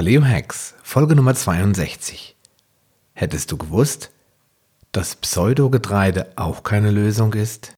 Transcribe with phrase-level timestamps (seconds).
[0.00, 2.34] Paleo Hacks, Folge Nummer 62.
[3.12, 4.10] Hättest du gewusst,
[4.92, 7.74] dass Pseudogetreide auch keine Lösung ist?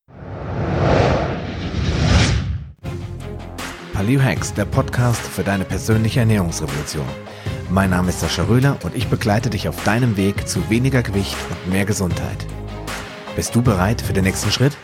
[3.93, 7.09] Paleo Hacks, der Podcast für deine persönliche Ernährungsrevolution.
[7.71, 11.37] Mein Name ist Sascha Röhler und ich begleite dich auf deinem Weg zu weniger Gewicht
[11.51, 12.47] und mehr Gesundheit.
[13.35, 14.77] Bist du bereit für den nächsten Schritt?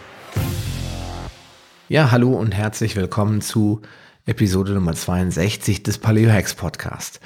[1.88, 3.80] Ja, hallo und herzlich willkommen zu
[4.28, 7.18] Episode Nummer 62 des Paleo Hacks Podcast.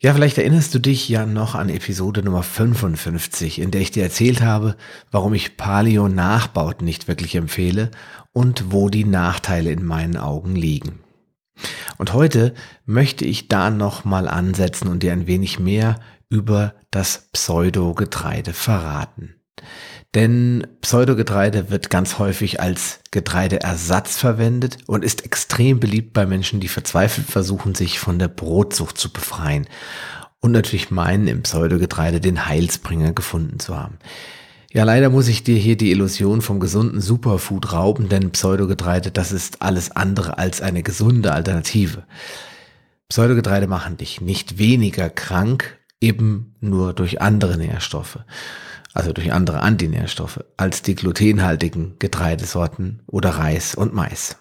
[0.00, 4.02] Ja, vielleicht erinnerst du dich ja noch an Episode Nummer 55, in der ich dir
[4.02, 4.76] erzählt habe,
[5.10, 7.90] warum ich Paleo Nachbauten nicht wirklich empfehle
[8.32, 11.00] und wo die Nachteile in meinen Augen liegen.
[11.98, 12.54] Und heute
[12.86, 19.34] möchte ich da nochmal ansetzen und dir ein wenig mehr über das Pseudogetreide verraten.
[20.14, 26.68] Denn Pseudogetreide wird ganz häufig als Getreideersatz verwendet und ist extrem beliebt bei Menschen, die
[26.68, 29.66] verzweifelt versuchen, sich von der Brotsucht zu befreien.
[30.40, 33.98] Und natürlich meinen im Pseudogetreide den Heilsbringer gefunden zu haben.
[34.72, 39.32] Ja, leider muss ich dir hier die Illusion vom gesunden Superfood rauben, denn Pseudogetreide, das
[39.32, 42.04] ist alles andere als eine gesunde Alternative.
[43.08, 48.20] Pseudogetreide machen dich nicht weniger krank, eben nur durch andere Nährstoffe
[48.98, 54.36] also durch andere Antinährstoffe, als die glutenhaltigen Getreidesorten oder Reis und Mais.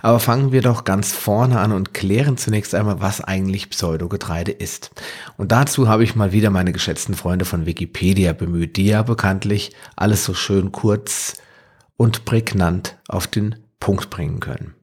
[0.00, 4.92] Aber fangen wir doch ganz vorne an und klären zunächst einmal, was eigentlich Pseudogetreide ist.
[5.36, 9.72] Und dazu habe ich mal wieder meine geschätzten Freunde von Wikipedia bemüht, die ja bekanntlich
[9.96, 11.34] alles so schön kurz
[11.96, 14.76] und prägnant auf den Punkt bringen können.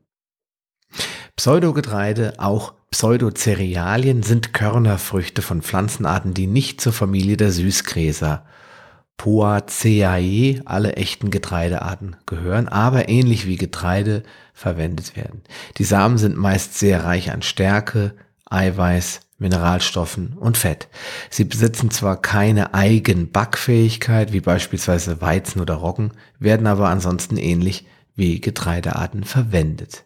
[1.38, 8.46] Pseudogetreide, auch Pseudocerealien, sind Körnerfrüchte von Pflanzenarten, die nicht zur Familie der Süßgräser
[9.18, 15.44] Poaceae, alle echten Getreidearten gehören, aber ähnlich wie Getreide verwendet werden.
[15.78, 18.16] Die Samen sind meist sehr reich an Stärke,
[18.50, 20.88] Eiweiß, Mineralstoffen und Fett.
[21.30, 27.86] Sie besitzen zwar keine Eigenbackfähigkeit, wie beispielsweise Weizen oder Roggen, werden aber ansonsten ähnlich
[28.16, 30.06] wie Getreidearten verwendet.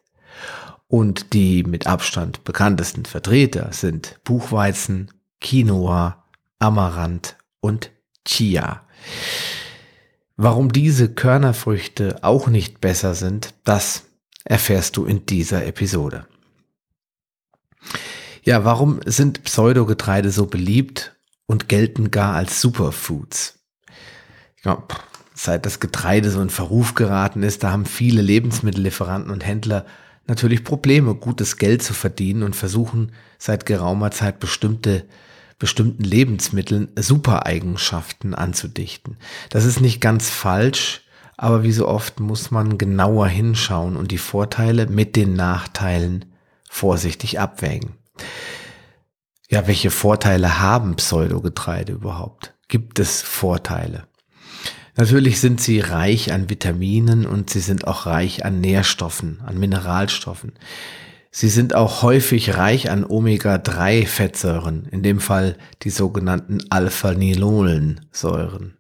[0.88, 6.24] Und die mit Abstand bekanntesten Vertreter sind Buchweizen, Quinoa,
[6.60, 7.92] Amaranth und
[8.26, 8.87] Chia.
[10.36, 14.04] Warum diese Körnerfrüchte auch nicht besser sind, das
[14.44, 16.28] erfährst du in dieser Episode.
[18.44, 21.16] Ja, warum sind Pseudogetreide so beliebt
[21.48, 23.60] und gelten gar als Superfoods?
[24.64, 24.84] Ja,
[25.34, 29.86] seit das Getreide so in Verruf geraten ist, da haben viele Lebensmittellieferanten und Händler
[30.28, 35.06] natürlich Probleme, gutes Geld zu verdienen und versuchen seit geraumer Zeit bestimmte
[35.60, 39.18] bestimmten Lebensmitteln Supereigenschaften anzudichten.
[39.50, 41.02] Das ist nicht ganz falsch,
[41.36, 46.26] aber wie so oft muss man genauer hinschauen und die Vorteile mit den Nachteilen
[46.70, 47.94] vorsichtig abwägen.
[49.50, 52.54] Ja, welche Vorteile haben Pseudogetreide überhaupt?
[52.68, 54.08] Gibt es Vorteile?
[54.98, 60.54] Natürlich sind sie reich an Vitaminen und sie sind auch reich an Nährstoffen, an Mineralstoffen.
[61.40, 68.76] Sie sind auch häufig reich an Omega-3-Fettsäuren, in dem Fall die sogenannten Alpha-Nilolensäuren.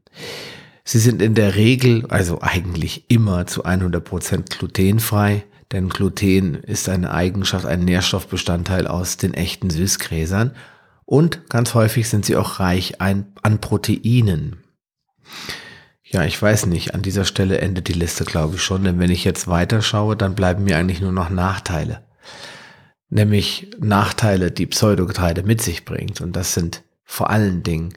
[0.84, 6.90] Sie sind in der Regel, also eigentlich immer zu 100 Prozent glutenfrei, denn Gluten ist
[6.90, 10.56] eine Eigenschaft, ein Nährstoffbestandteil aus den echten Süßgräsern
[11.06, 14.64] und ganz häufig sind sie auch reich an, Proteinen.
[16.04, 19.12] Ja, ich weiß nicht, an dieser Stelle endet die Liste, glaube ich schon, denn wenn
[19.12, 22.07] ich jetzt weiterschaue, dann bleiben mir eigentlich nur noch Nachteile
[23.10, 26.22] nämlich Nachteile, die Pseudogetreide mit sich bringt.
[26.22, 27.94] Und das sind vor allen Dingen,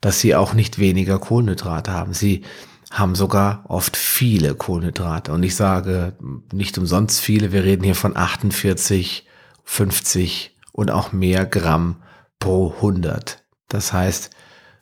[0.00, 2.14] dass sie auch nicht weniger Kohlenhydrate haben.
[2.14, 2.42] Sie
[2.90, 5.32] haben sogar oft viele Kohlenhydrate.
[5.32, 6.16] Und ich sage
[6.52, 9.26] nicht umsonst viele, wir reden hier von 48,
[9.64, 12.02] 50 und auch mehr Gramm
[12.38, 13.42] pro 100.
[13.68, 14.30] Das heißt,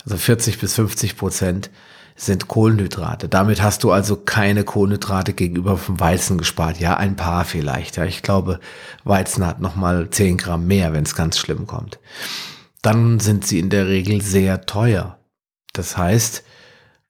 [0.05, 1.71] also 40 bis 50 Prozent
[2.17, 3.29] sind Kohlenhydrate.
[3.29, 6.79] Damit hast du also keine Kohlenhydrate gegenüber vom Weizen gespart.
[6.79, 7.97] Ja, ein paar vielleicht.
[7.97, 8.61] Ja, ich glaube,
[9.05, 11.99] Weizen hat nochmal 10 Gramm mehr, wenn es ganz schlimm kommt.
[12.83, 15.19] Dann sind sie in der Regel sehr teuer.
[15.73, 16.45] Das heißt,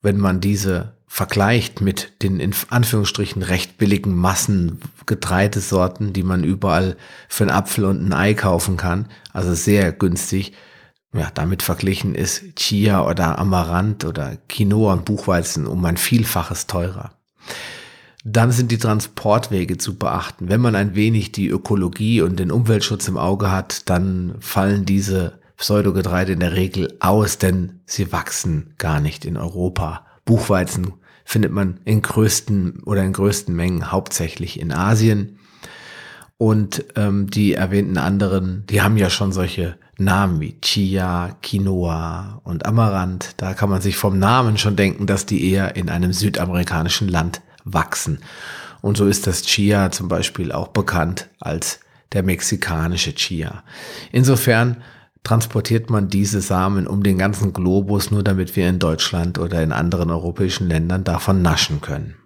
[0.02, 6.96] wenn man diese vergleicht mit den in Anführungsstrichen recht billigen Massengetreidesorten, die man überall
[7.28, 10.55] für einen Apfel und ein Ei kaufen kann, also sehr günstig,
[11.14, 17.12] ja, damit verglichen ist Chia oder Amaranth oder Quinoa und Buchweizen um ein Vielfaches teurer.
[18.25, 20.49] Dann sind die Transportwege zu beachten.
[20.49, 25.41] Wenn man ein wenig die Ökologie und den Umweltschutz im Auge hat, dann fallen diese
[25.56, 30.06] Pseudogetreide in der Regel aus, denn sie wachsen gar nicht in Europa.
[30.25, 30.94] Buchweizen
[31.25, 35.38] findet man in größten oder in größten Mengen hauptsächlich in Asien.
[36.43, 42.67] Und ähm, die erwähnten anderen, die haben ja schon solche Namen wie Chia, Quinoa und
[42.67, 43.35] Amaranth.
[43.37, 47.43] Da kann man sich vom Namen schon denken, dass die eher in einem südamerikanischen Land
[47.62, 48.19] wachsen.
[48.81, 51.79] Und so ist das Chia zum Beispiel auch bekannt als
[52.11, 53.62] der mexikanische Chia.
[54.11, 54.83] Insofern
[55.23, 59.71] transportiert man diese Samen um den ganzen Globus, nur damit wir in Deutschland oder in
[59.71, 62.17] anderen europäischen Ländern davon naschen können.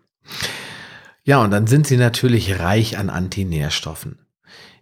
[1.27, 4.21] Ja, und dann sind sie natürlich reich an Antinährstoffen.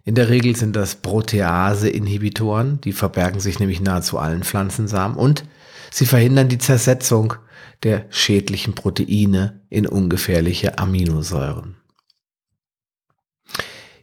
[0.03, 5.43] In der Regel sind das Protease-Inhibitoren, die verbergen sich nämlich nahezu allen Pflanzensamen und
[5.89, 7.33] sie verhindern die Zersetzung
[7.81, 11.77] der schädlichen Proteine in ungefährliche Aminosäuren.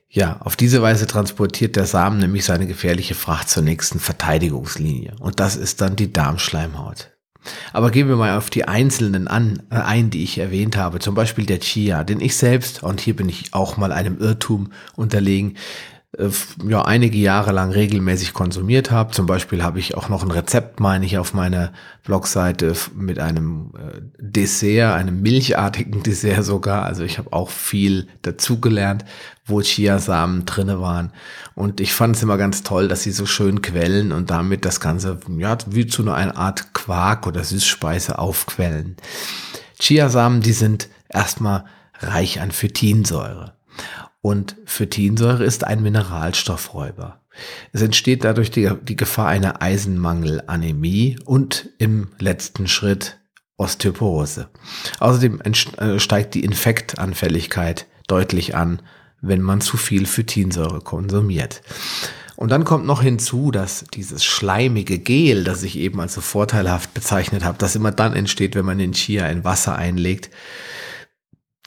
[0.09, 5.15] Ja, auf diese Weise transportiert der Samen nämlich seine gefährliche Fracht zur nächsten Verteidigungslinie.
[5.21, 7.13] Und das ist dann die Darmschleimhaut.
[7.73, 10.99] Aber gehen wir mal auf die einzelnen an, äh, ein, die ich erwähnt habe.
[10.99, 14.73] Zum Beispiel der Chia, den ich selbst, und hier bin ich auch mal einem Irrtum
[14.97, 15.57] unterlegen,
[16.69, 19.13] ja, einige Jahre lang regelmäßig konsumiert habe.
[19.13, 21.73] Zum Beispiel habe ich auch noch ein Rezept, meine ich, auf meiner
[22.05, 26.85] Blogseite mit einem äh, Dessert, einem milchartigen Dessert sogar.
[26.85, 29.07] Also ich habe auch viel dazugelernt,
[29.47, 31.13] wo Chiasamen drinne waren.
[31.55, 34.81] Und ich fand es immer ganz toll, dass sie so schön quellen und damit das
[34.81, 38.97] Ganze ja, wie zu einer Art Quark oder Süßspeise aufquellen.
[39.81, 41.65] Chiasamen, die sind erstmal
[42.01, 43.55] reich an Phytinsäure.
[44.23, 47.21] Und Phytinsäure ist ein Mineralstoffräuber.
[47.73, 53.19] Es entsteht dadurch die, die Gefahr einer Eisenmangelanämie und im letzten Schritt
[53.57, 54.49] Osteoporose.
[55.01, 58.81] Außerdem äh, steigt die Infektanfälligkeit deutlich an,
[59.21, 61.63] wenn man zu viel Phytinsäure konsumiert.
[62.37, 66.93] Und dann kommt noch hinzu, dass dieses schleimige Gel, das ich eben als so vorteilhaft
[66.95, 70.31] bezeichnet habe, das immer dann entsteht, wenn man den Chia in Wasser einlegt,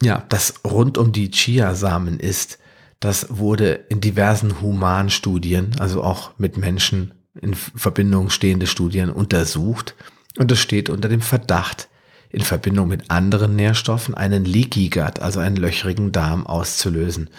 [0.02, 2.60] ja, das rund um die Chiasamen ist,
[3.00, 9.96] das wurde in diversen Humanstudien, also auch mit Menschen in Verbindung stehende Studien untersucht
[10.38, 11.90] und es steht unter dem Verdacht,
[12.30, 17.30] in Verbindung mit anderen Nährstoffen einen Leaky Gut, also einen löchrigen Darm auszulösen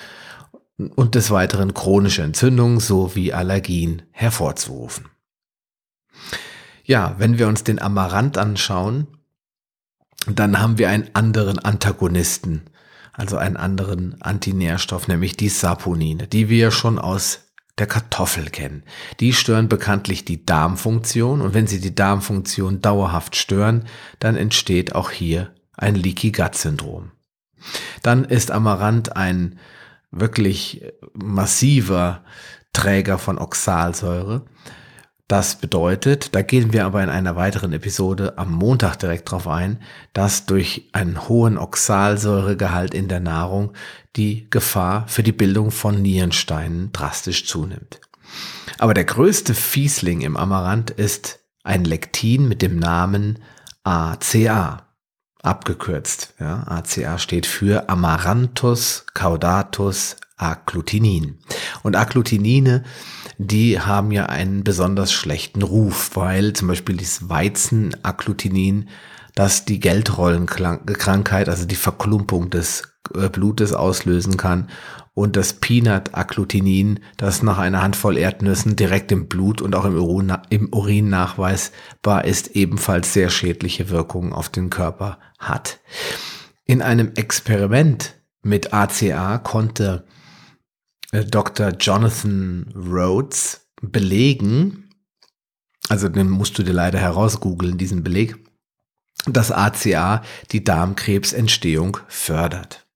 [0.95, 5.07] und des Weiteren chronische Entzündungen sowie Allergien hervorzurufen.
[6.85, 9.09] Ja, wenn wir uns den Amaranth anschauen,
[10.27, 12.63] dann haben wir einen anderen Antagonisten,
[13.13, 17.47] also einen anderen Antinährstoff, nämlich die Saponine, die wir schon aus
[17.79, 18.83] der Kartoffel kennen.
[19.21, 23.87] Die stören bekanntlich die Darmfunktion und wenn sie die Darmfunktion dauerhaft stören,
[24.19, 27.13] dann entsteht auch hier ein Leaky Gut Syndrom.
[28.03, 29.59] Dann ist Amaranth ein
[30.11, 32.25] wirklich massiver
[32.73, 34.47] Träger von Oxalsäure
[35.29, 39.81] das bedeutet, da gehen wir aber in einer weiteren Episode am Montag direkt drauf ein,
[40.13, 43.73] dass durch einen hohen Oxalsäuregehalt in der Nahrung
[44.15, 48.01] die Gefahr für die Bildung von Nierensteinen drastisch zunimmt.
[48.79, 53.41] Aber der größte Fiesling im Amaranth ist ein Lektin mit dem Namen
[53.83, 54.87] ACA,
[55.43, 56.35] abgekürzt.
[56.39, 61.39] Ja, ACA steht für Amaranthus caudatus Agglutinin.
[61.83, 62.85] Und Agglutinine
[63.39, 68.89] die haben ja einen besonders schlechten Ruf, weil zum Beispiel das Weizen-Agglutinin,
[69.35, 72.83] das die Geldrollenkrankheit, also die Verklumpung des
[73.15, 74.71] äh, Blutes auslösen kann
[75.13, 80.33] und das Peanut-Agglutinin, das nach einer Handvoll Erdnüssen direkt im Blut und auch im Urin,
[80.49, 85.81] im Urin nachweisbar ist, ebenfalls sehr schädliche Wirkungen auf den Körper hat.
[86.65, 90.07] In einem Experiment mit ACA konnte
[91.25, 91.71] Dr.
[91.79, 94.91] Jonathan Rhodes belegen,
[95.89, 98.37] also den musst du dir leider herausgoogeln, diesen Beleg,
[99.27, 102.87] dass ACA die Darmkrebsentstehung fördert.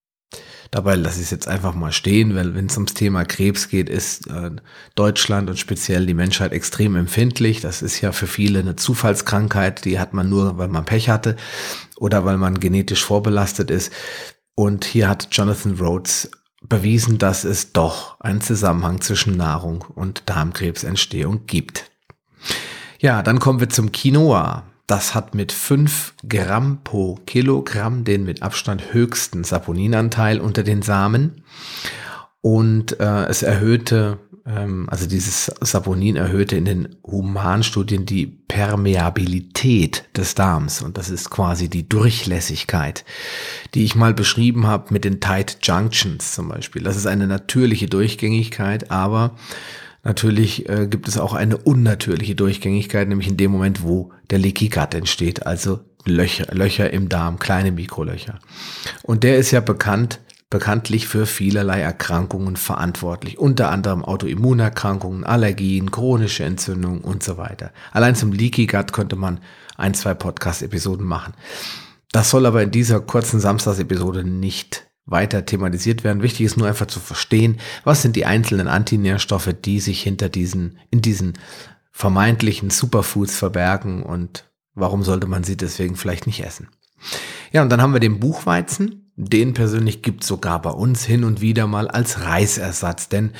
[0.70, 3.88] Dabei lasse ich es jetzt einfach mal stehen, weil wenn es ums Thema Krebs geht,
[3.88, 4.52] ist äh,
[4.94, 7.60] Deutschland und speziell die Menschheit extrem empfindlich.
[7.60, 11.34] Das ist ja für viele eine Zufallskrankheit, die hat man nur, weil man Pech hatte
[11.96, 13.92] oder weil man genetisch vorbelastet ist.
[14.54, 16.30] Und hier hat Jonathan Rhodes
[16.70, 21.90] bewiesen, dass es doch einen Zusammenhang zwischen Nahrung und Darmkrebsentstehung gibt.
[22.98, 24.62] Ja, dann kommen wir zum Quinoa.
[24.86, 31.44] Das hat mit 5 Gramm pro Kilogramm den mit Abstand höchsten Saponinanteil unter den Samen
[32.40, 34.18] und äh, es erhöhte
[34.88, 41.68] also dieses Saponin erhöhte in den Humanstudien die Permeabilität des Darms und das ist quasi
[41.68, 43.04] die Durchlässigkeit,
[43.74, 46.82] die ich mal beschrieben habe mit den Tight Junctions zum Beispiel.
[46.82, 49.36] Das ist eine natürliche Durchgängigkeit, aber
[50.02, 54.68] natürlich äh, gibt es auch eine unnatürliche Durchgängigkeit, nämlich in dem Moment, wo der Leaky
[54.68, 58.38] Gut entsteht, also Löcher, Löcher im Darm, kleine Mikrolöcher.
[59.02, 66.44] Und der ist ja bekannt bekanntlich für vielerlei Erkrankungen verantwortlich, unter anderem Autoimmunerkrankungen, Allergien, chronische
[66.44, 67.72] Entzündungen und so weiter.
[67.92, 69.40] Allein zum Leaky Gut könnte man
[69.76, 71.34] ein, zwei Podcast-Episoden machen.
[72.12, 76.22] Das soll aber in dieser kurzen Samstagsepisode nicht weiter thematisiert werden.
[76.22, 80.78] Wichtig ist nur einfach zu verstehen, was sind die einzelnen Antinährstoffe, die sich hinter diesen,
[80.90, 81.34] in diesen
[81.92, 86.68] vermeintlichen Superfoods verbergen und warum sollte man sie deswegen vielleicht nicht essen.
[87.52, 88.99] Ja, und dann haben wir den Buchweizen.
[89.28, 93.32] Den persönlich gibt sogar bei uns hin und wieder mal als Reisersatz, denn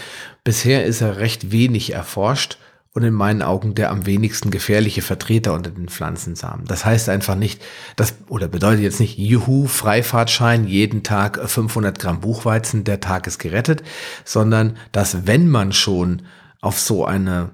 [0.44, 2.58] bisher ist er recht wenig erforscht
[2.92, 6.66] und in meinen Augen der am wenigsten gefährliche Vertreter unter den Pflanzensamen.
[6.66, 7.62] Das heißt einfach nicht,
[7.96, 13.38] das oder bedeutet jetzt nicht, juhu, Freifahrtschein, jeden Tag 500 Gramm Buchweizen, der Tag ist
[13.38, 13.82] gerettet,
[14.25, 16.22] sondern dass wenn man schon
[16.60, 17.52] auf so eine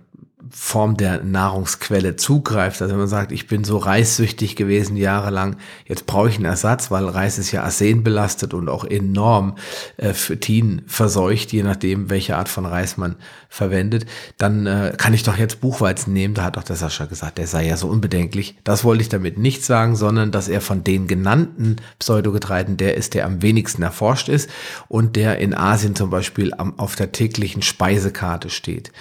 [0.51, 2.81] Form der Nahrungsquelle zugreift.
[2.83, 6.91] Also wenn man sagt, ich bin so reissüchtig gewesen jahrelang, jetzt brauche ich einen Ersatz,
[6.91, 9.57] weil Reis ist ja Arsen belastet und auch enorm
[9.97, 13.17] äh, Phytin verseucht, je nachdem, welche Art von Reis man
[13.49, 14.07] verwendet,
[14.39, 16.35] dann äh, kann ich doch jetzt Buchweizen nehmen.
[16.35, 18.57] Da hat auch der Sascha gesagt, der sei ja so unbedenklich.
[18.65, 23.15] Das wollte ich damit nicht sagen, sondern dass er von den genannten Pseudogetreiden der ist,
[23.15, 24.51] der am wenigsten erforscht ist
[24.89, 28.93] und der in Asien zum Beispiel am, auf der täglichen Speisekarte steht.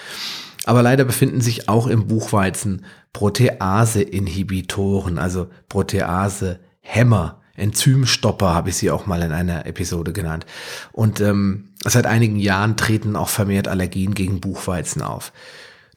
[0.65, 7.41] Aber leider befinden sich auch im Buchweizen Protease-Inhibitoren, also Protease-Hämmer.
[7.55, 10.45] Enzymstopper habe ich sie auch mal in einer Episode genannt.
[10.91, 15.31] Und ähm, seit einigen Jahren treten auch vermehrt Allergien gegen Buchweizen auf.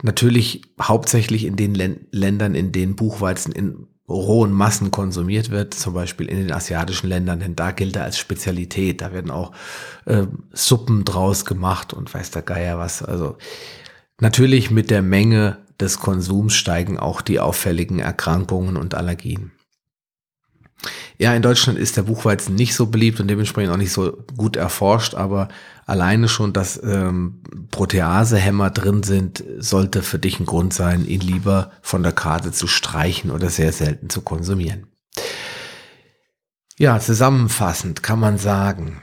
[0.02, 6.28] Natürlich hauptsächlich in den Ländern, in denen Buchweizen in rohen Massen konsumiert wird, zum Beispiel
[6.28, 9.02] in den asiatischen Ländern, denn da gilt er als Spezialität.
[9.02, 9.52] Da werden auch
[10.06, 13.02] äh, Suppen draus gemacht und weiß der Geier was.
[13.02, 13.36] Also
[14.20, 19.52] Natürlich mit der Menge des Konsums steigen auch die auffälligen Erkrankungen und Allergien.
[21.18, 24.54] Ja, in Deutschland ist der Buchweizen nicht so beliebt und dementsprechend auch nicht so gut
[24.54, 25.48] erforscht, aber
[25.86, 31.72] alleine schon, dass ähm, Proteasehämmer drin sind, sollte für dich ein Grund sein, ihn lieber
[31.82, 34.86] von der Karte zu streichen oder sehr selten zu konsumieren.
[36.78, 39.00] Ja, zusammenfassend kann man sagen,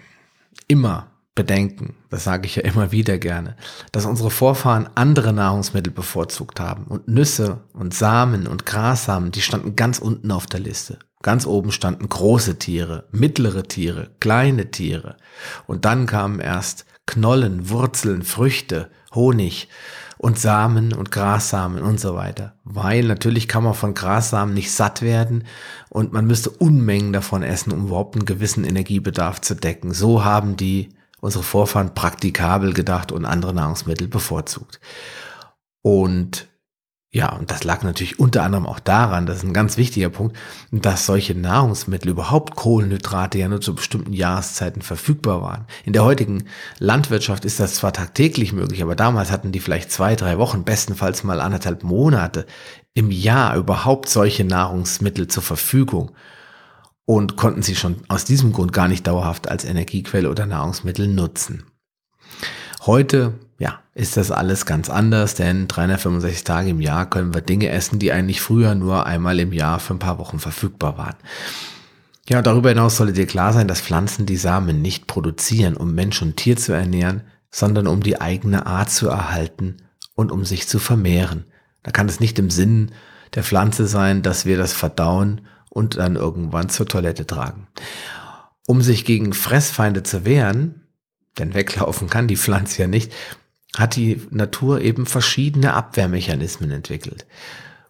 [0.69, 3.57] immer bedenken, das sage ich ja immer wieder gerne,
[3.91, 9.75] dass unsere Vorfahren andere Nahrungsmittel bevorzugt haben und Nüsse und Samen und Grassamen, die standen
[9.75, 10.97] ganz unten auf der Liste.
[11.21, 15.17] Ganz oben standen große Tiere, mittlere Tiere, kleine Tiere
[15.67, 19.67] und dann kamen erst Knollen, Wurzeln, Früchte, Honig
[20.17, 22.53] und Samen und Grassamen und so weiter.
[22.63, 25.43] Weil natürlich kann man von Grassamen nicht satt werden
[25.89, 29.93] und man müsste Unmengen davon essen, um überhaupt einen gewissen Energiebedarf zu decken.
[29.93, 30.94] So haben die
[31.25, 34.79] unsere Vorfahren praktikabel gedacht und andere Nahrungsmittel bevorzugt.
[35.81, 36.47] Und
[37.11, 40.35] ja, und das lag natürlich unter anderem auch daran, das ist ein ganz wichtiger Punkt,
[40.71, 45.65] dass solche Nahrungsmittel, überhaupt Kohlenhydrate ja nur zu bestimmten Jahreszeiten verfügbar waren.
[45.85, 46.43] In der heutigen
[46.77, 51.23] Landwirtschaft ist das zwar tagtäglich möglich, aber damals hatten die vielleicht zwei, drei Wochen, bestenfalls
[51.23, 52.45] mal anderthalb Monate
[52.93, 56.11] im Jahr überhaupt solche Nahrungsmittel zur Verfügung
[57.05, 61.63] und konnten sie schon aus diesem Grund gar nicht dauerhaft als Energiequelle oder Nahrungsmittel nutzen.
[62.85, 67.69] Heute, ja, ist das alles ganz anders, denn 365 Tage im Jahr können wir Dinge
[67.69, 71.15] essen, die eigentlich früher nur einmal im Jahr für ein paar Wochen verfügbar waren.
[72.27, 76.21] Ja, darüber hinaus sollte dir klar sein, dass Pflanzen die Samen nicht produzieren, um Mensch
[76.21, 77.21] und Tier zu ernähren,
[77.51, 79.77] sondern um die eigene Art zu erhalten
[80.15, 81.45] und um sich zu vermehren.
[81.83, 82.91] Da kann es nicht im Sinn
[83.35, 85.41] der Pflanze sein, dass wir das verdauen
[85.75, 87.67] und dann irgendwann zur Toilette tragen.
[88.65, 90.81] Um sich gegen Fressfeinde zu wehren,
[91.37, 93.11] denn weglaufen kann die Pflanze ja nicht,
[93.75, 97.25] hat die Natur eben verschiedene Abwehrmechanismen entwickelt.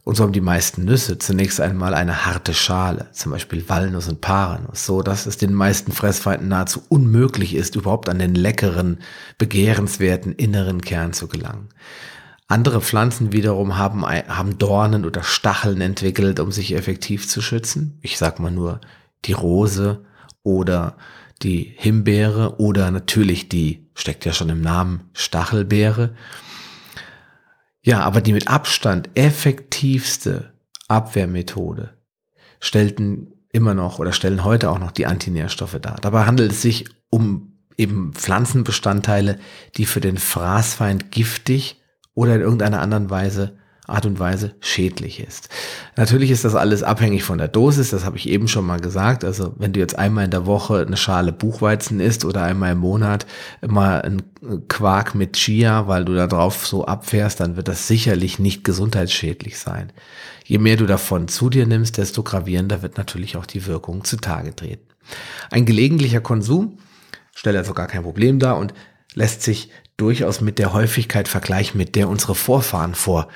[0.03, 4.19] Und so haben die meisten Nüsse zunächst einmal eine harte Schale, zum Beispiel Walnuss und
[4.19, 8.99] Paarnuss, so dass es den meisten Fressfeinden nahezu unmöglich ist, überhaupt an den leckeren,
[9.37, 11.69] begehrenswerten inneren Kern zu gelangen.
[12.47, 17.97] Andere Pflanzen wiederum haben, haben Dornen oder Stacheln entwickelt, um sich effektiv zu schützen.
[18.01, 18.81] Ich sag mal nur
[19.25, 20.05] die Rose
[20.43, 20.95] oder
[21.41, 26.15] die Himbeere oder natürlich die, steckt ja schon im Namen, Stachelbeere.
[27.81, 30.53] Ja, aber die mit Abstand effektivste
[30.87, 31.97] Abwehrmethode
[32.59, 35.97] stellten immer noch oder stellen heute auch noch die Antinährstoffe dar.
[36.01, 39.39] Dabei handelt es sich um eben Pflanzenbestandteile,
[39.77, 41.81] die für den Fraßfeind giftig
[42.15, 43.57] oder in irgendeiner anderen Weise,
[43.87, 45.49] Art und Weise schädlich ist.
[45.95, 49.23] Natürlich ist das alles abhängig von der Dosis, das habe ich eben schon mal gesagt.
[49.23, 52.79] Also wenn du jetzt einmal in der Woche eine Schale Buchweizen isst oder einmal im
[52.79, 53.27] Monat
[53.65, 54.23] mal ein
[54.67, 59.59] Quark mit Chia, weil du da drauf so abfährst, dann wird das sicherlich nicht gesundheitsschädlich
[59.59, 59.91] sein.
[60.45, 64.55] Je mehr du davon zu dir nimmst, desto gravierender wird natürlich auch die Wirkung zutage
[64.55, 64.85] treten.
[65.51, 66.79] Ein gelegentlicher Konsum
[67.35, 68.73] stellt also gar kein Problem dar und
[69.13, 73.27] lässt sich durchaus mit der Häufigkeit vergleichen, mit der unsere Vorfahren vor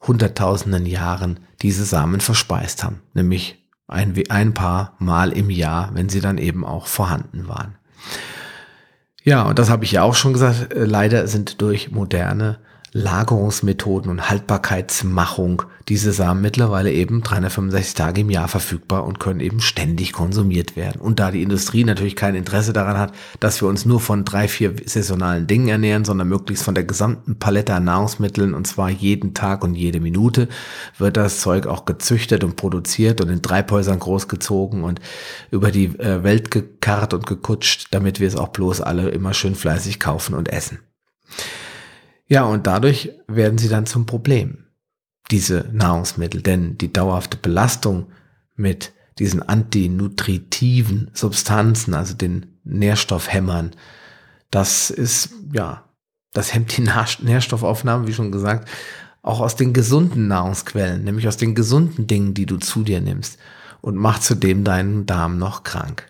[0.00, 6.20] hunderttausenden Jahren diese Samen verspeist haben, nämlich ein, ein paar Mal im Jahr, wenn sie
[6.20, 7.76] dann eben auch vorhanden waren.
[9.22, 12.58] Ja, und das habe ich ja auch schon gesagt, äh, leider sind durch moderne
[12.92, 19.60] Lagerungsmethoden und Haltbarkeitsmachung diese Samen mittlerweile eben 365 Tage im Jahr verfügbar und können eben
[19.60, 21.00] ständig konsumiert werden.
[21.00, 24.48] Und da die Industrie natürlich kein Interesse daran hat, dass wir uns nur von drei,
[24.48, 29.34] vier saisonalen Dingen ernähren, sondern möglichst von der gesamten Palette an Nahrungsmitteln und zwar jeden
[29.34, 30.48] Tag und jede Minute,
[30.98, 35.00] wird das Zeug auch gezüchtet und produziert und in Treibhäusern großgezogen und
[35.50, 39.54] über die äh, Welt gekarrt und gekutscht, damit wir es auch bloß alle immer schön
[39.54, 40.80] fleißig kaufen und essen.
[42.30, 44.66] Ja, und dadurch werden sie dann zum Problem,
[45.32, 48.06] diese Nahrungsmittel, denn die dauerhafte Belastung
[48.54, 53.72] mit diesen antinutritiven Substanzen, also den Nährstoffhämmern,
[54.52, 55.84] das ist, ja,
[56.32, 58.68] das hemmt die Nährstoffaufnahme, wie schon gesagt,
[59.22, 63.38] auch aus den gesunden Nahrungsquellen, nämlich aus den gesunden Dingen, die du zu dir nimmst
[63.80, 66.08] und macht zudem deinen Darm noch krank.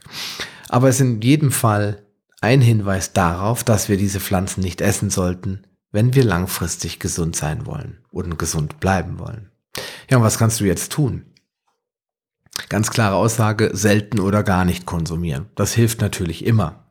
[0.68, 2.02] Aber es ist in jedem Fall
[2.42, 5.62] ein Hinweis darauf, dass wir diese Pflanzen nicht essen sollten,
[5.92, 9.50] wenn wir langfristig gesund sein wollen und gesund bleiben wollen.
[10.08, 11.24] Ja, und was kannst du jetzt tun?
[12.68, 15.46] Ganz klare Aussage, selten oder gar nicht konsumieren.
[15.54, 16.84] Das hilft natürlich immer.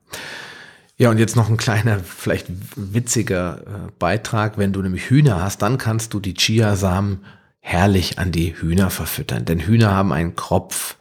[0.98, 4.58] Ja, und jetzt noch ein kleiner, vielleicht witziger äh, Beitrag.
[4.58, 7.24] Wenn du nämlich Hühner hast, dann kannst du die Chiasamen
[7.62, 9.46] herrlich an die Hühner verfüttern.
[9.46, 10.98] Denn Hühner haben einen Kropf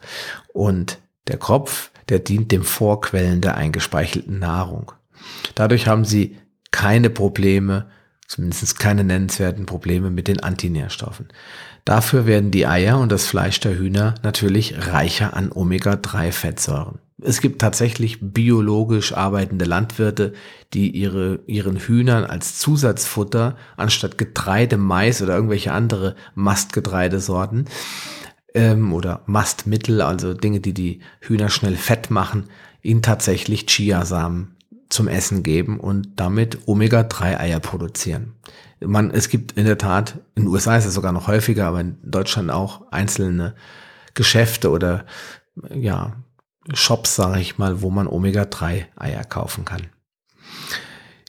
[0.53, 4.93] und der Kropf, der dient dem Vorquellen der eingespeichelten Nahrung.
[5.55, 6.37] Dadurch haben sie
[6.71, 7.87] keine Probleme,
[8.27, 11.27] zumindest keine nennenswerten Probleme mit den Antinährstoffen.
[11.85, 16.99] Dafür werden die Eier und das Fleisch der Hühner natürlich reicher an Omega-3-Fettsäuren.
[17.21, 20.33] Es gibt tatsächlich biologisch arbeitende Landwirte,
[20.73, 27.65] die ihre, ihren Hühnern als Zusatzfutter anstatt Getreide, Mais oder irgendwelche andere Mastgetreidesorten
[28.53, 32.45] ähm, oder Mastmittel, also Dinge, die die Hühner schnell fett machen,
[32.81, 34.55] ihnen tatsächlich Chiasamen
[34.89, 38.35] zum Essen geben und damit Omega-3-Eier produzieren.
[38.79, 41.81] Man, es gibt in der Tat, in den USA ist es sogar noch häufiger, aber
[41.81, 43.55] in Deutschland auch einzelne
[44.15, 45.05] Geschäfte oder
[45.73, 46.15] ja,
[46.73, 49.87] Shops, sage ich mal, wo man Omega-3-Eier kaufen kann.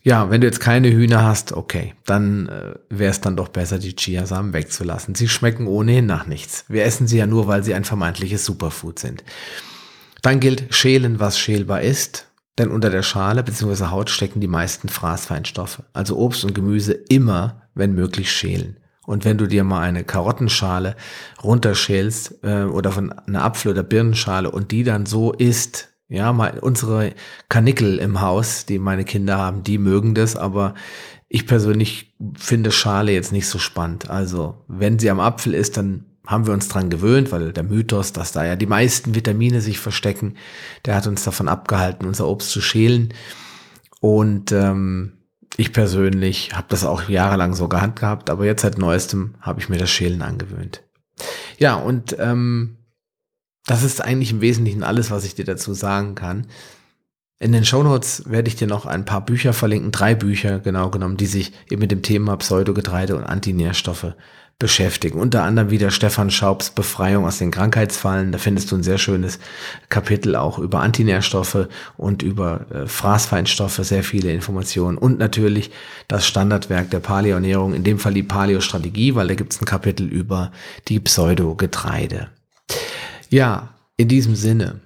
[0.03, 3.79] Ja, wenn du jetzt keine Hühner hast, okay, dann äh, wäre es dann doch besser,
[3.79, 5.15] die Chiasamen wegzulassen.
[5.15, 6.65] Sie schmecken ohnehin nach nichts.
[6.69, 9.25] Wir essen sie ja nur, weil sie ein vermeintliches Superfood sind.
[10.23, 13.87] Dann gilt schälen, was schälbar ist denn unter der Schale bzw.
[13.87, 15.83] Haut stecken die meisten Fraßfeinstoffe.
[15.93, 18.77] Also Obst und Gemüse immer, wenn möglich, schälen.
[19.07, 20.95] Und wenn du dir mal eine Karottenschale
[21.43, 26.59] runterschälst äh, oder von einer Apfel- oder Birnenschale und die dann so isst, ja, mal
[26.59, 27.15] unsere
[27.49, 30.75] Kanickel im Haus, die meine Kinder haben, die mögen das, aber
[31.29, 34.11] ich persönlich finde Schale jetzt nicht so spannend.
[34.11, 38.13] Also wenn sie am Apfel ist, dann haben wir uns dran gewöhnt, weil der Mythos,
[38.13, 40.37] dass da ja die meisten Vitamine sich verstecken,
[40.85, 43.15] der hat uns davon abgehalten, unser Obst zu schälen.
[44.01, 45.19] Und ähm,
[45.57, 49.79] ich persönlich habe das auch jahrelang so gehandhabt, aber jetzt seit neuestem habe ich mir
[49.79, 50.83] das Schälen angewöhnt.
[51.59, 52.79] Ja, und ähm,
[53.67, 56.47] das ist eigentlich im Wesentlichen alles, was ich dir dazu sagen kann.
[57.43, 61.17] In den Shownotes werde ich dir noch ein paar Bücher verlinken, drei Bücher genau genommen,
[61.17, 64.13] die sich eben mit dem Thema Pseudogetreide und Antinährstoffe
[64.59, 65.19] beschäftigen.
[65.19, 68.31] Unter anderem wieder Stefan Schaubs Befreiung aus den Krankheitsfallen.
[68.31, 69.39] Da findest du ein sehr schönes
[69.89, 74.99] Kapitel auch über Antinährstoffe und über äh, Fraßfeinstoffe, sehr viele Informationen.
[74.99, 75.71] Und natürlich
[76.09, 80.07] das Standardwerk der Paleoernährung, in dem Fall die Paleostrategie, weil da gibt es ein Kapitel
[80.07, 80.53] über
[80.89, 82.29] die Pseudogetreide.
[83.31, 84.81] Ja, in diesem Sinne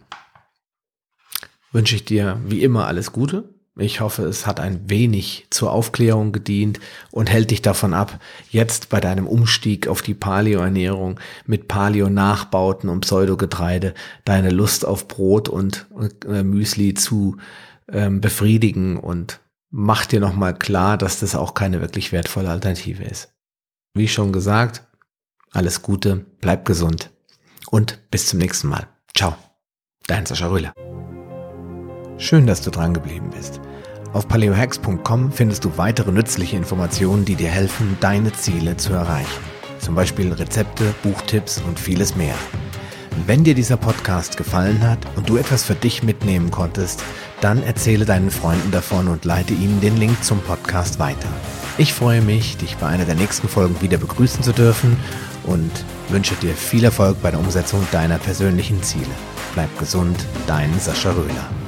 [1.75, 6.31] wünsche ich dir wie immer alles Gute ich hoffe, es hat ein wenig zur Aufklärung
[6.31, 6.79] gedient
[7.11, 13.01] und hält dich davon ab, jetzt bei deinem Umstieg auf die Paleo-Ernährung mit Paleo-Nachbauten und
[13.01, 15.87] Pseudogetreide deine Lust auf Brot und
[16.29, 17.37] äh, Müsli zu
[17.89, 23.33] ähm, befriedigen und mach dir nochmal klar, dass das auch keine wirklich wertvolle Alternative ist.
[23.93, 24.85] Wie schon gesagt,
[25.51, 27.11] alles Gute, bleib gesund
[27.71, 28.87] und bis zum nächsten Mal.
[29.17, 29.35] Ciao,
[30.07, 30.75] dein Sascha Rühler.
[32.19, 33.61] Schön, dass du dran geblieben bist.
[34.13, 39.43] Auf paleohacks.com findest du weitere nützliche Informationen, die dir helfen, deine Ziele zu erreichen.
[39.81, 42.37] Zum Beispiel Rezepte, Buchtipps und vieles mehr.
[43.27, 47.03] Wenn dir dieser Podcast gefallen hat und du etwas für dich mitnehmen konntest,
[47.41, 51.29] dann erzähle deinen Freunden davon und leite ihnen den Link zum Podcast weiter.
[51.77, 54.97] Ich freue mich, dich bei einer der nächsten Folgen wieder begrüßen zu dürfen
[55.45, 55.71] und
[56.09, 59.11] wünsche dir viel Erfolg bei der Umsetzung deiner persönlichen Ziele.
[59.55, 61.64] Bleib gesund, dein Sascha Röhler.